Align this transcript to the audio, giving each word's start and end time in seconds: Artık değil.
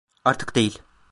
Artık 0.25 0.55
değil. 0.55 0.79